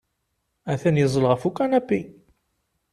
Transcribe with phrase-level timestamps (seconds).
[0.71, 1.99] Atan yeẓẓel ɣef ukanapi.